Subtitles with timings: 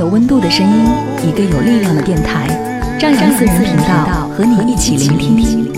[0.00, 0.86] 有温度的声音，
[1.28, 2.48] 一个有力量的电台，
[2.98, 5.70] 张扬私人频道和你一起聆听。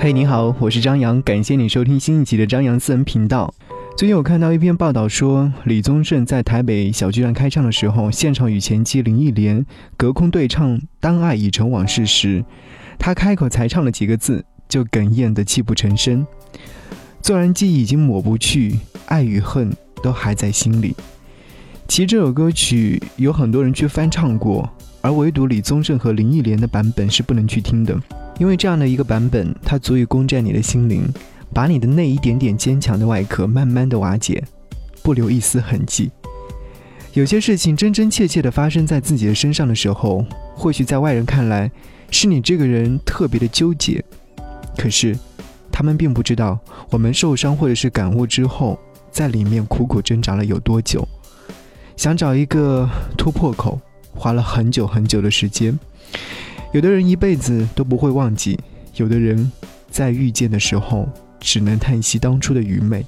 [0.00, 3.52] 嘿，你好，我是张扬，感谢你收听新一集的张扬私人频道。
[3.94, 9.62] 最近我看到一篇报道说，李宗盛在台北小巨蛋开唱的时候，现场与前妻林忆莲
[9.98, 12.42] 隔空对唱《当爱已成往事》时，
[12.98, 16.26] 他开口才唱了几个字，就哽咽的泣不成声。
[17.20, 19.70] 纵然记忆已经抹不去，爱与恨
[20.02, 20.96] 都还在心里。
[21.86, 24.68] 其实这首歌曲有很多人去翻唱过，
[25.00, 27.96] 而唯独李宗盛和林忆莲的版本是不能去听的，
[28.38, 31.06] 因为这样的一个版本，它足以攻占你的心灵，
[31.52, 34.42] 把你的那一点点坚强的外壳慢慢的瓦解，
[35.02, 36.10] 不留一丝痕迹。
[37.12, 40.24] 有些事情真真切切的发生在自己的身上的时候，
[40.56, 41.70] 或许在外人看来
[42.10, 44.02] 是你这个人特别的纠结，
[44.76, 45.16] 可是
[45.70, 46.58] 他们并不知道
[46.90, 48.76] 我们受伤或者是感悟之后，
[49.12, 51.06] 在里面苦苦挣扎了有多久。
[51.96, 53.80] 想找一个突破口，
[54.14, 55.78] 花了很久很久的时间。
[56.72, 58.58] 有的人一辈子都不会忘记，
[58.96, 59.50] 有的人
[59.90, 63.04] 在遇见的时候只能叹息当初的愚昧。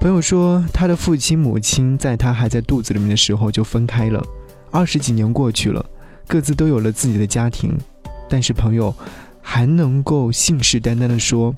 [0.00, 4.22] 朋友说，他的父亲母亲在他还在肚子里面的时候就分开了，
[4.70, 5.84] 二十几年过去了，
[6.26, 7.74] 各自都有了自己的家庭，
[8.28, 8.94] 但是朋友
[9.40, 11.54] 还能够信誓旦旦的说：“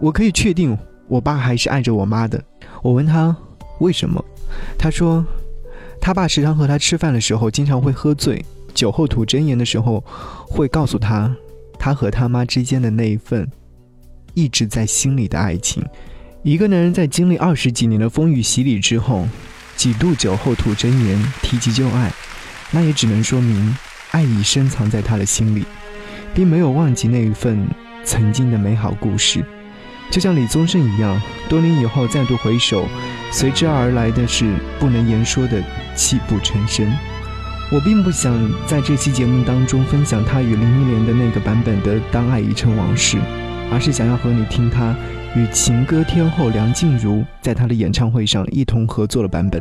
[0.00, 0.76] 我可以确定，
[1.06, 2.42] 我爸还是爱着我妈的。”
[2.82, 3.36] 我问他
[3.78, 4.24] 为什么？
[4.78, 5.24] 他说，
[6.00, 10.02] 他爸时常和他吃饭的时候，经常会喝醉，酒后吐真言的时候，
[10.46, 11.34] 会告诉他，
[11.78, 13.46] 他和他妈之间的那一份
[14.34, 15.84] 一直在心里的爱情。
[16.42, 19.26] 一个男人在经历二十几年的风雨洗礼之后，
[19.76, 22.12] 几度酒后吐真言，提及旧爱，
[22.70, 23.76] 那也只能说明
[24.12, 25.64] 爱已深藏在他的心里，
[26.32, 27.66] 并没有忘记那一份
[28.04, 29.44] 曾经的美好故事。
[30.10, 32.86] 就像李宗盛一样，多年以后再度回首，
[33.30, 35.62] 随之而来的是不能言说的
[35.94, 36.90] 泣不成声。
[37.72, 38.32] 我并不想
[38.66, 43.16] 在这期节目当中分享他与林忆莲的那个版本的《当爱已成往事》，
[43.72, 44.94] 而是想要和你听他
[45.34, 49.60] 与情歌天后梁静茹在他的演唱会上一同合作的版本。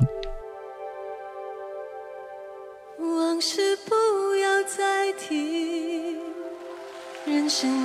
[2.99, 6.17] 往事不要再提，
[7.25, 7.84] 人生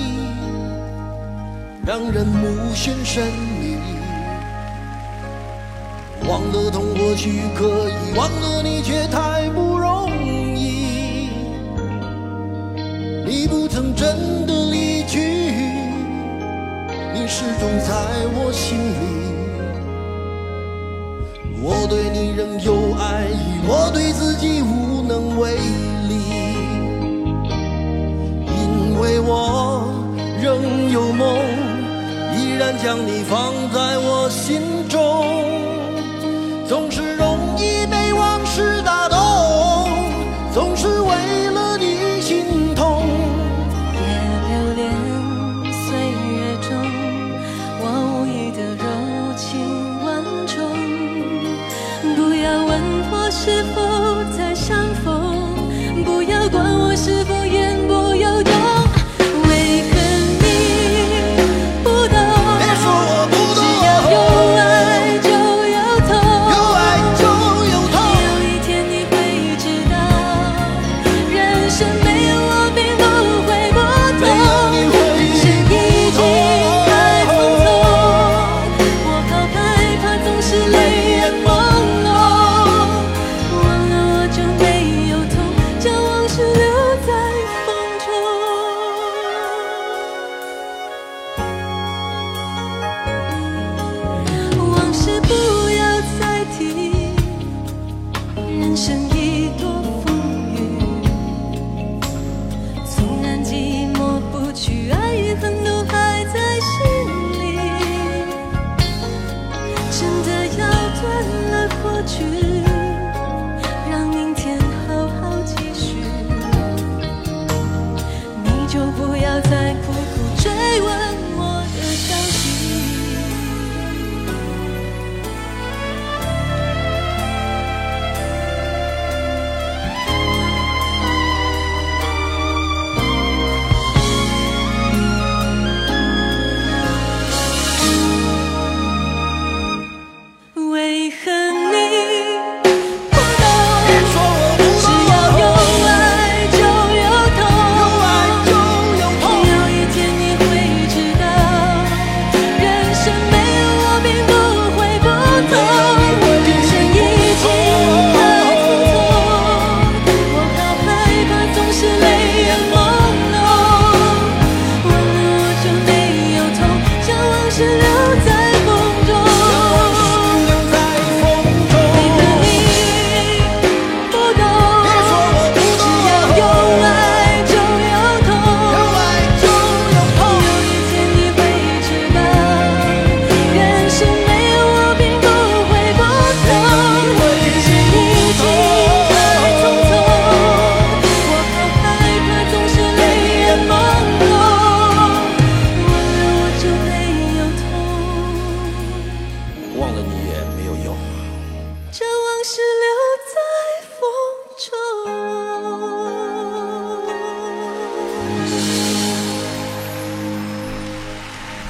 [1.83, 3.25] 让人目眩神
[3.59, 3.75] 迷，
[6.29, 10.11] 忘了痛或许可以，忘了你却太不容
[10.55, 11.29] 易。
[13.25, 15.19] 你不曾真的离去，
[17.15, 18.93] 你始终在我心里。
[21.63, 25.55] 我对你仍有爱意，我对自己无能为
[26.07, 26.13] 力，
[28.45, 29.89] 因为我
[30.39, 31.40] 仍有梦。
[32.61, 34.99] 依然将你放在我心中，
[36.67, 37.97] 总是容易被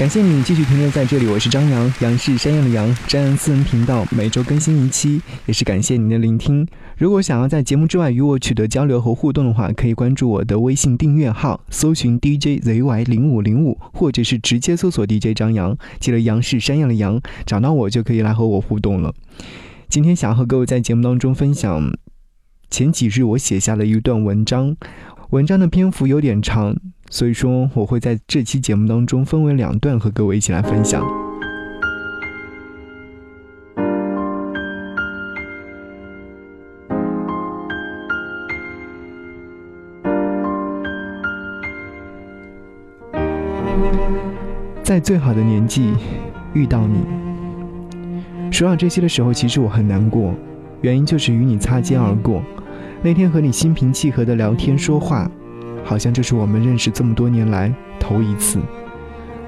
[0.02, 6.68] 感谢你继续停留在这里，我是张扬，杨是山羊的羊，张扬私人频道每周更新一期，也是感谢您的聆听。
[6.98, 19.14] 如果想要在节目之外与我取得交流和互动的话，可以关注我的微信订阅号，搜寻 DJZY 零五零五，或者是直接搜索 DJ 张扬，记得杨是山羊的羊，找到我就可以来和我互动了。
[19.88, 21.94] 今天想要和各位在节目当中分享
[22.72, 24.76] 前几日我写下的一段文章，
[25.30, 26.76] 文章的篇幅有点长。
[27.14, 31.06] 所以说，我会在这期节目当中分为两段和各位一起来分享。
[44.82, 45.94] 在最好的年纪
[46.54, 46.96] 遇到你，
[48.50, 50.34] 说到这些的时候，其实我很难过，
[50.80, 52.42] 原因就是与你擦肩而过。
[53.04, 55.30] 那天和你心平气和的聊天说话。
[55.84, 58.60] 好像这是我们认识这么多年来头一次，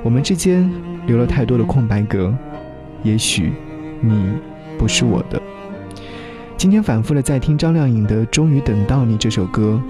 [0.03, 0.69] 我们之间
[1.05, 2.33] 留了太多的空白格。
[3.01, 3.51] 也许
[4.01, 4.33] 你
[4.77, 5.41] 不是我的。
[6.57, 9.81] 今天反复的在听张靓颖的《终于等到你》这首歌，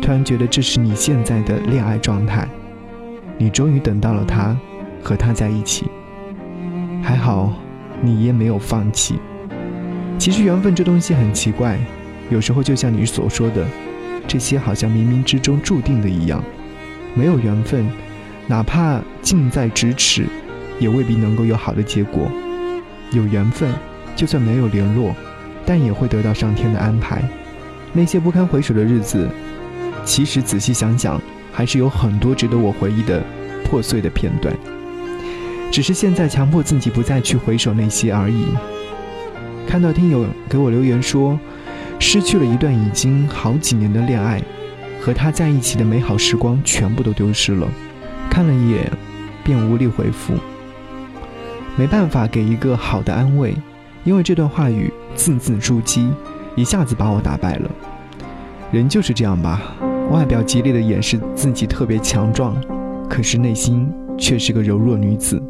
[0.00, 2.48] 突然觉得这是你现在的恋爱状态。
[3.36, 4.56] 你终于等到了他，
[5.02, 5.86] 和他在一起。
[7.02, 7.52] 还好，
[8.00, 9.18] 你也没有放弃。
[10.18, 11.78] 其实缘分这东西很奇怪，
[12.30, 13.66] 有时候就像你所说的。
[14.26, 16.42] 这些好像冥冥之中注定的一样，
[17.14, 17.86] 没有缘分，
[18.46, 20.24] 哪怕近在咫尺，
[20.78, 22.30] 也未必能够有好的结果。
[23.12, 23.70] 有缘分，
[24.16, 25.14] 就算没有联络，
[25.66, 27.22] 但也会得到上天的安排。
[27.92, 29.28] 那些不堪回首的日子，
[30.04, 31.20] 其实仔细想想，
[31.52, 33.22] 还是有很多值得我回忆的
[33.64, 34.54] 破碎的片段。
[35.70, 38.44] 只是现在强迫自己不再去回首那些而已。
[39.66, 41.38] 看到听友给我留言说。
[42.02, 44.42] 失去了一段已经好几年的恋爱，
[45.00, 47.68] 和他在一起的美好时光全部都丢失了。
[48.28, 48.90] 看了一眼，
[49.44, 50.34] 便无力回复。
[51.76, 53.54] 没办法给一个好的安慰，
[54.02, 56.10] 因为这段话语字字珠玑，
[56.56, 57.70] 一下子把我打败了。
[58.72, 59.62] 人就是这样吧，
[60.10, 62.60] 外表极力的掩饰自己特别强壮，
[63.08, 65.40] 可是内心却是个柔弱女子。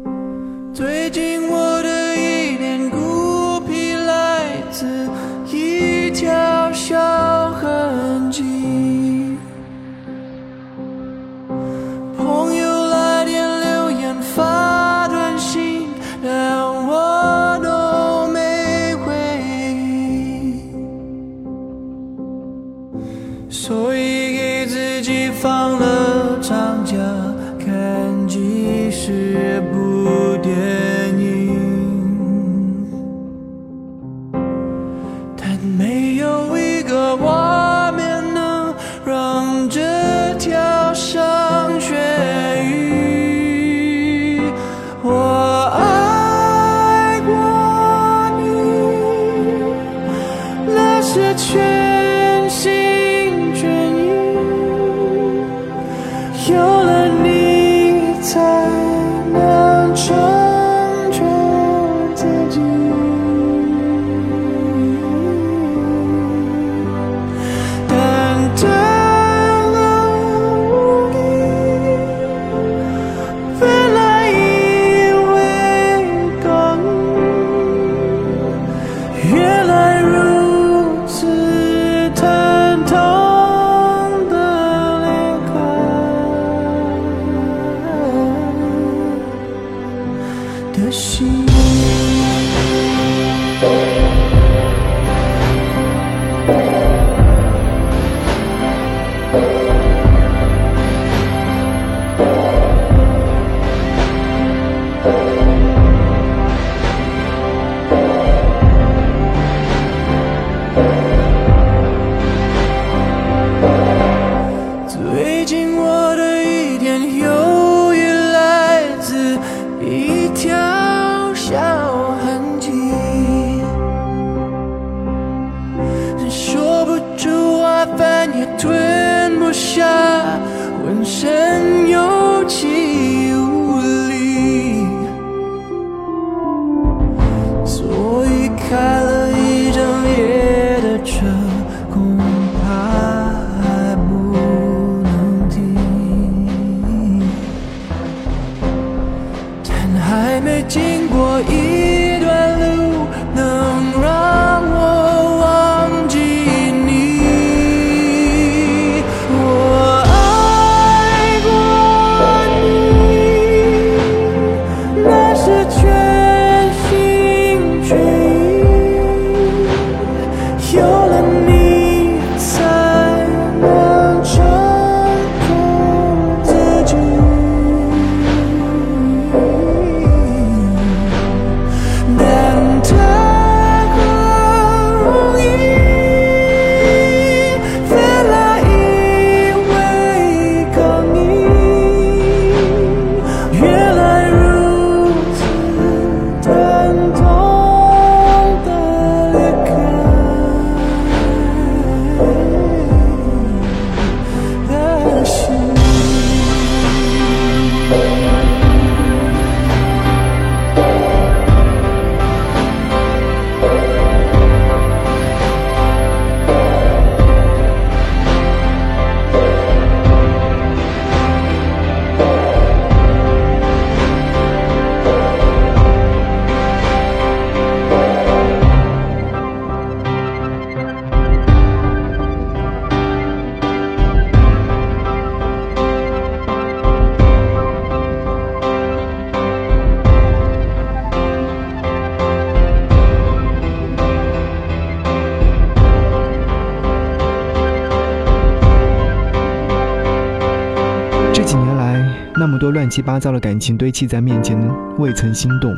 [252.83, 254.59] 乱七八糟的感情堆砌在面前，
[254.97, 255.73] 未曾心动，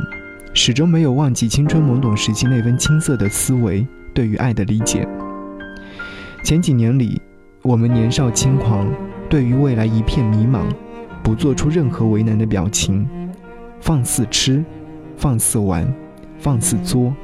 [0.52, 5.06] 始终没有忘记青春懵懂时期那份青涩的思维对于爱的理解。
[6.42, 7.22] 前几年里，
[7.62, 8.92] 我们年少轻狂，
[9.28, 10.64] 对于未来一片迷茫，
[11.22, 13.08] 不做出任何为难的表情，
[13.80, 14.64] 放肆吃，
[15.16, 15.86] 放肆玩，
[16.40, 17.14] 放肆作，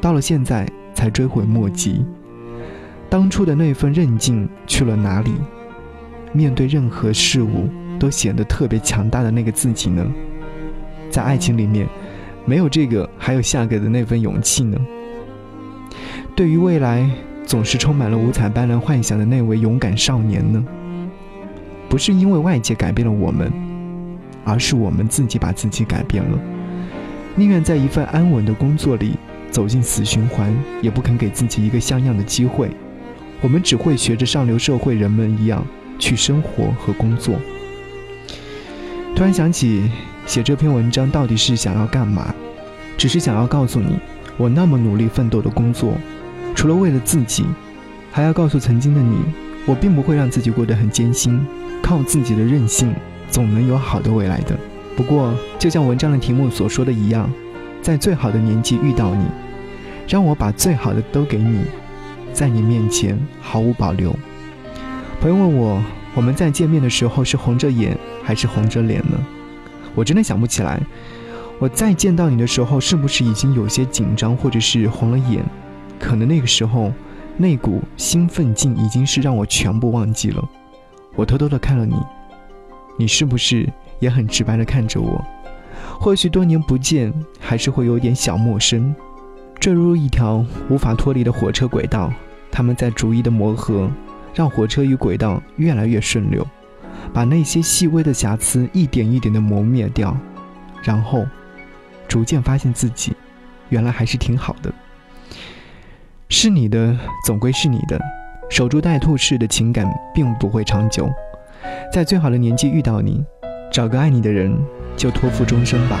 [0.00, 2.04] 到了现在才追悔莫及。
[3.08, 5.30] 当初的那份韧劲去了哪里？
[6.32, 7.68] 面对任何事物。
[7.98, 10.04] 都显得特别强大的那个自己呢，
[11.10, 11.86] 在爱情里面，
[12.44, 14.78] 没有这个还有下个的那份勇气呢。
[16.36, 17.08] 对于未来
[17.46, 20.64] 总是充满了五彩斑斓幻想的那位勇敢少年呢，
[21.88, 23.52] 不是因为外界改变了我们，
[24.44, 26.38] 而是我们自己把自己改变了。
[27.36, 29.14] 宁愿在一份安稳的工作里
[29.50, 32.70] 走进死循环，也不肯给自己一个像样的机会。
[33.40, 35.64] 我们只会学着上流社会人们一样
[35.98, 37.36] 去生活和工作。
[39.14, 39.88] 突然想起，
[40.26, 42.34] 写这篇文章到底是想要干嘛？
[42.96, 43.96] 只是想要告诉你，
[44.36, 45.94] 我那么努力奋斗的工作，
[46.52, 47.44] 除了为了自己，
[48.10, 49.18] 还要告诉曾经的你，
[49.66, 51.40] 我并不会让自己过得很艰辛，
[51.80, 52.92] 靠自己的韧性，
[53.30, 54.58] 总能有好的未来的。
[54.96, 57.30] 不过，就像文章的题目所说的一样，
[57.80, 59.26] 在最好的年纪遇到你，
[60.08, 61.60] 让我把最好的都给你，
[62.32, 64.12] 在你面前毫无保留。
[65.20, 65.80] 朋友问我。
[66.14, 69.18] 我们在见面的时候是红着眼还是红着脸呢？
[69.94, 70.80] 我真的想不起来。
[71.58, 75.44] 我再见到你的时候，是不是已经有些紧张，或者是红了眼？
[75.98, 76.92] 可能那个时候，
[77.36, 80.48] 那股兴奋劲已经是让我全部忘记了。
[81.14, 81.94] 我偷偷的看了你，
[82.98, 83.68] 你是不是
[84.00, 85.24] 也很直白的看着我？
[86.00, 88.94] 或许多年不见，还是会有点小陌生。
[89.60, 92.12] 坠入一条无法脱离的火车轨道，
[92.50, 93.88] 他们在逐一的磨合。
[94.34, 96.46] 让火车与轨道越来越顺流，
[97.12, 100.16] 把那些细微的瑕疵一点一点的磨灭掉，
[100.82, 101.24] 然后
[102.08, 103.12] 逐渐发现自己
[103.68, 104.72] 原来还是挺好的。
[106.28, 108.00] 是你的总归是你的，
[108.50, 111.08] 守株待兔式的情感并不会长久。
[111.92, 113.24] 在最好的年纪遇到你，
[113.70, 114.52] 找个爱你的人，
[114.96, 116.00] 就托付终生吧。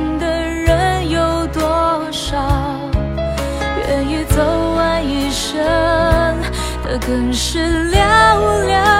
[7.11, 7.59] 更是
[7.91, 7.99] 寥
[8.65, 8.90] 寥。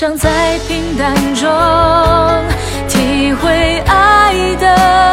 [0.00, 1.50] 想在平淡中
[2.86, 5.07] 体会爱的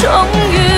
[0.00, 0.77] 终于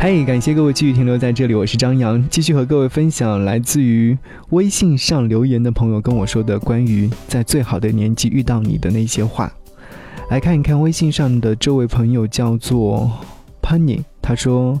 [0.00, 4.16] 嗨，感谢各位继续停留在这里，我是张扬，继续和各位分享来自于
[4.50, 9.52] 微信上留言的朋友跟我说的关于在最好的年纪遇到你的那些话。
[10.30, 13.10] 来看一看微信上的这位朋友叫做
[13.60, 14.80] Penny，他说，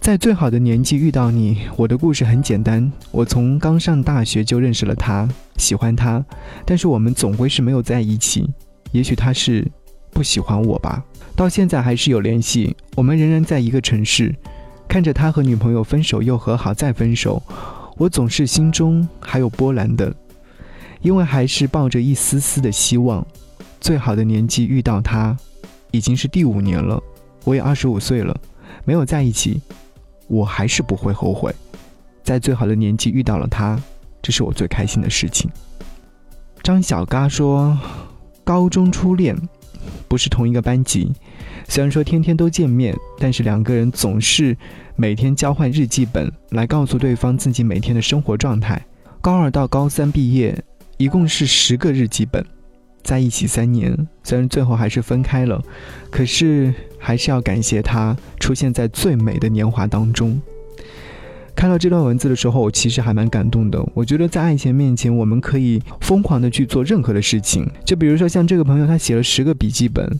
[0.00, 5.28] 在最好的年纪遇到你，我的故事很简单，我从刚上大学就认识了他，
[5.58, 6.24] 喜欢他，
[6.64, 8.48] 但是我们总归是没有在一起，
[8.92, 9.70] 也许他是
[10.12, 11.02] 不喜欢我吧。
[11.34, 14.34] 到现在还是有联系，我们仍然在一个城市。
[14.88, 17.42] 看着他和女朋友分手又和好再分手，
[17.96, 20.14] 我总是心中还有波澜的，
[21.00, 23.26] 因为还是抱着一丝丝的希望。
[23.80, 25.34] 最好的年纪遇到他，
[25.90, 27.02] 已经是第五年了，
[27.44, 28.38] 我也二十五岁了，
[28.84, 29.62] 没有在一起，
[30.28, 31.54] 我还是不会后悔。
[32.22, 33.80] 在最好的年纪遇到了他，
[34.20, 35.50] 这是我最开心的事情。
[36.62, 37.76] 张小嘎说，
[38.44, 39.34] 高中初恋。
[40.08, 41.10] 不是同一个班级，
[41.68, 44.56] 虽然说天天都见面，但是两个人总是
[44.96, 48.80] 每天交换日记本来告诉对方自己每天的生活状态。
[49.20, 50.56] 高二到高三毕业，
[50.96, 52.44] 一共是十个日记本，
[53.02, 55.62] 在一起三年，虽然最后还是分开了，
[56.10, 60.40] 可是还是要感谢他出现在最美的年华当中。
[61.54, 63.82] 看到这段文字的时候，我其实还蛮感动的。
[63.94, 67.68] 我觉得在爱情面前，我们可以疯狂的去做任何的事情。
[67.84, 70.18] 就比如说像这个朋友，他写了十个笔记本。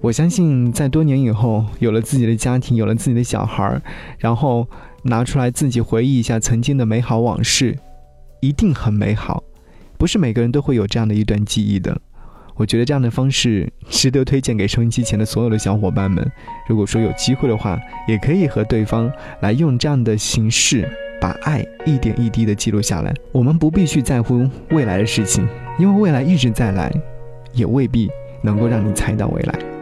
[0.00, 3.82] 我相信在多年以后，有了自己的家庭，有了自己的小孩，
[4.18, 4.66] 然后
[5.02, 7.76] 拿出来自己回忆一下曾经的美好往事，
[8.40, 9.42] 一定很美好。
[9.98, 12.00] 不是每个人都会有这样的一段记忆的。
[12.58, 16.28] 我觉得这样的方式值得推荐给收音机前的所有的小伙伴们。
[16.68, 20.86] 如果说有机会的话，也可以和对方来用这样的形式，
[21.20, 23.14] 把爱一点一滴的记录下来。
[23.30, 25.46] 我们不必去在乎未来的事情，
[25.78, 26.92] 因为未来一直在来，
[27.52, 28.10] 也未必
[28.42, 29.77] 能够让你猜到未来。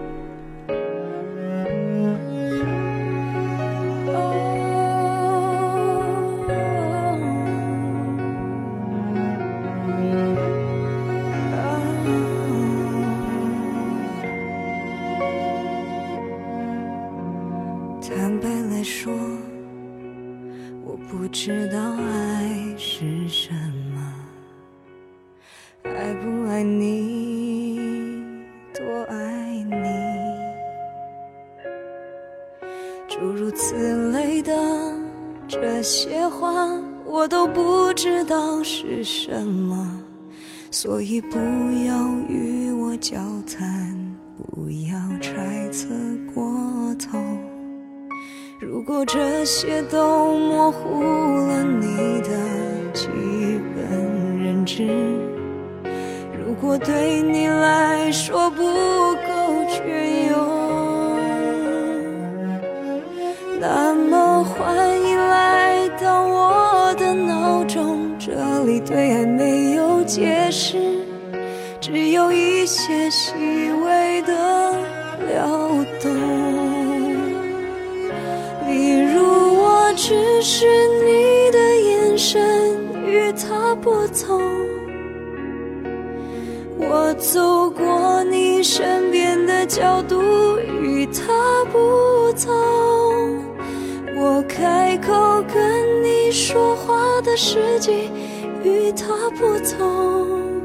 [33.47, 34.53] 如此类的
[35.47, 36.69] 这些话，
[37.05, 39.89] 我都不知道是什么，
[40.73, 41.39] 所以不
[41.87, 43.97] 要与我交谈，
[44.37, 45.87] 不要揣测
[46.35, 46.43] 过
[46.99, 47.21] 头。
[48.61, 51.05] 如果这些都模糊
[51.47, 52.31] 了你的
[52.93, 53.07] 基
[53.77, 54.89] 本认知，
[56.45, 60.16] 如果对你来说不够隽
[68.27, 68.33] 这
[68.65, 70.77] 里对爱没有解释，
[71.81, 74.73] 只有一些细微的
[75.29, 75.47] 撩
[76.03, 76.13] 动。
[78.67, 79.23] 例如，
[79.63, 80.67] 我只是
[81.05, 84.43] 你的眼神与他不同，
[86.79, 92.53] 我走过你身边的角度与他不同，
[94.17, 98.09] 我开口跟你说话的时机
[98.63, 100.63] 与他不同，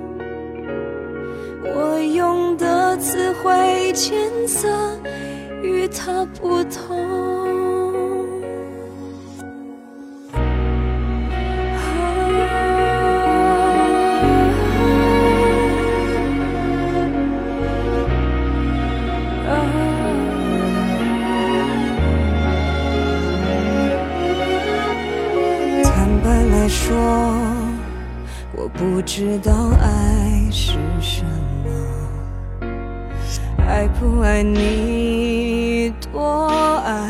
[1.64, 4.70] 我用的词汇艰涩
[5.64, 7.31] 与他不同。
[33.82, 36.46] 爱不爱你，多
[36.86, 37.02] 爱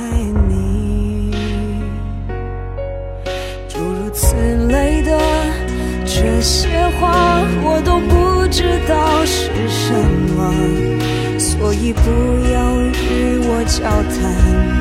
[0.47, 1.35] 你，
[3.67, 4.37] 诸如此
[4.69, 5.19] 类的
[6.05, 9.93] 这些话，我都不知道是什
[10.31, 10.39] 么，
[11.37, 12.09] 所以不
[12.53, 14.15] 要与我交谈，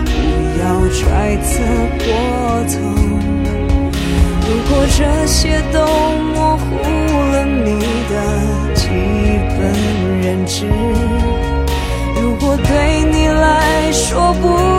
[0.07, 0.15] 不
[0.63, 1.03] 要揣
[1.43, 1.51] 测
[1.99, 2.07] 过
[2.71, 2.79] 头。
[4.47, 5.77] 如果这些都
[6.35, 6.69] 模糊
[7.33, 8.15] 了你的
[8.77, 8.87] 基
[9.59, 9.59] 本
[10.21, 10.71] 认知，
[12.71, 14.70] 对你来说不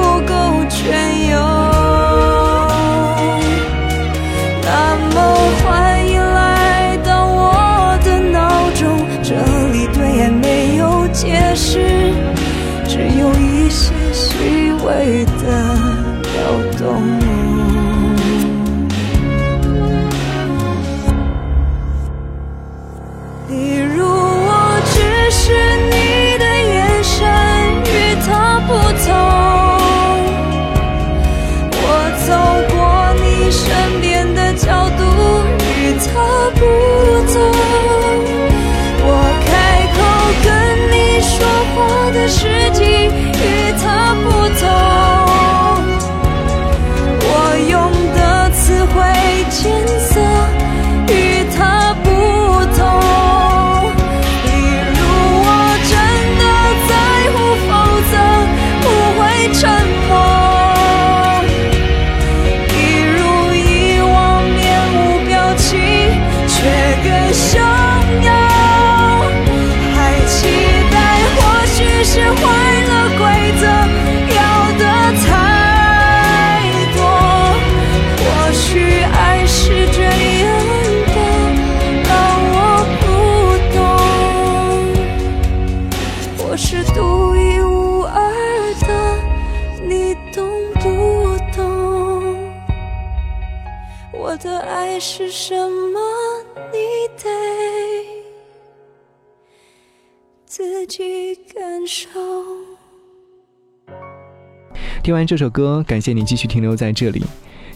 [105.04, 107.24] 听完这首歌，感谢你继续停留在这里。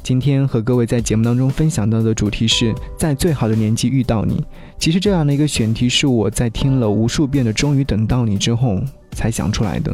[0.03, 4.45] 今天和各位在节目当中分享到的主题是在最好的年纪遇到你。
[4.77, 8.79] 其实这样的一个选题是我在听了无数遍的《终于等到你》之后
[9.11, 9.91] 才想出来的。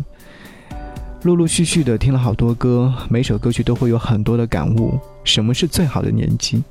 [1.21, 4.99] 陆陆续续的听了好多歌，每首歌曲都会有很多的感悟。
[5.23, 6.61] 什么是最好的年纪？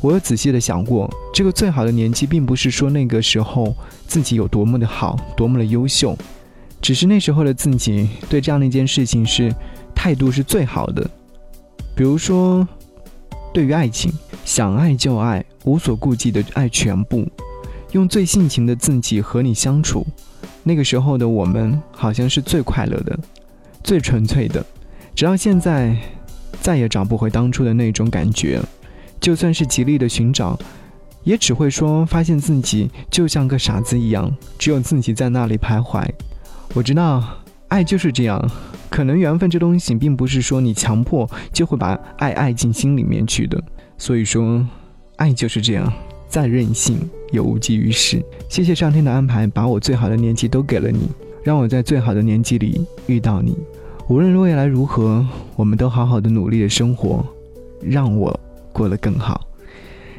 [0.00, 3.74] 我有仔细的想过，这个最好的年纪，并不是说那个时候
[4.06, 6.16] 自己有多么的好，多么的优秀，
[6.80, 9.54] 只是那时候的自己对这样的一件事情是
[9.94, 11.08] 态度是最好的。
[11.94, 12.66] 比如说，
[13.52, 14.12] 对于爱情，
[14.44, 17.26] 想爱就爱，无所顾忌的爱全部，
[17.92, 20.06] 用最性情的自己和你相处。
[20.62, 23.18] 那个时候的我们，好像是最快乐的，
[23.82, 24.64] 最纯粹的。
[25.14, 25.96] 直到现在，
[26.60, 28.60] 再也找不回当初的那种感觉。
[29.20, 30.56] 就算是极力的寻找，
[31.24, 36.08] 也只会说发现自己就像个傻子一样，只有自己在那里徘徊。
[36.74, 37.22] 我知道，
[37.68, 38.50] 爱就是这样。
[38.90, 43.62] 可能缘分这东西，并不是说你强迫就会把爱爱进心里面去的。
[43.96, 44.64] 所以说，
[45.16, 45.92] 爱就是这样，
[46.28, 46.98] 再任性
[47.30, 48.22] 也无济于事。
[48.48, 51.10] 谢谢上天的安排，把我最好的年纪都给了你，
[51.42, 53.56] 让我在最好的年纪里遇到你。
[54.08, 55.26] 无论未来如何，
[55.56, 57.24] 我们都好好的努力的生活，
[57.82, 58.38] 让我
[58.72, 59.46] 过得更好。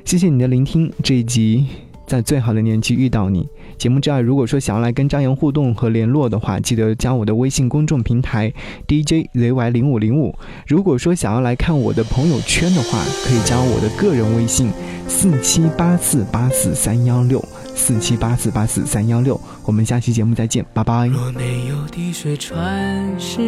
[0.05, 1.65] 谢谢你的聆听，这一集。
[2.05, 3.47] 在最好的年纪遇到你。
[3.79, 8.53] 节目之外，如果说想要来跟张扬互动和联络的话，记得加我的微信公众平台
[8.85, 10.35] DJZY 零五零五。
[10.67, 14.69] 如果说想要来看我的朋友圈的话，可以加我的个人微信
[15.07, 19.39] 四七八四八四三幺六四七八四八四三幺六。
[19.63, 21.07] 我们下期节目再见，拜拜。
[21.07, 23.39] 若没有滴水穿石，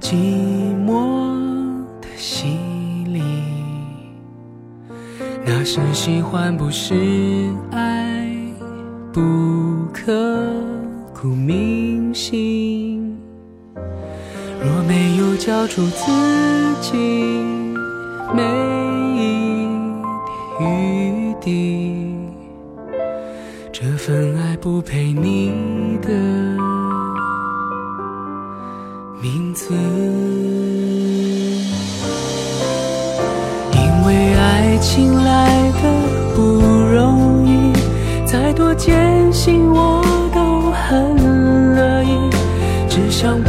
[0.00, 0.14] 寂
[0.86, 1.36] 寞
[2.00, 2.46] 的洗
[3.06, 3.20] 礼。
[5.44, 6.94] 那是喜欢，不是
[7.70, 8.03] 爱，
[9.14, 9.20] 不
[9.92, 10.12] 刻
[11.14, 13.16] 骨铭心。
[14.60, 16.10] 若没有交出自
[16.80, 16.96] 己
[18.34, 18.42] 每
[19.14, 19.68] 一
[20.58, 20.68] 点
[21.30, 21.94] 余地，
[23.72, 26.08] 这份爱不配你的
[29.22, 29.72] 名字。
[33.70, 36.03] 因为爱情来的，
[38.34, 40.02] 再多艰辛我
[40.34, 42.18] 都很乐意，
[42.88, 43.40] 只想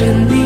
[0.00, 0.39] 抱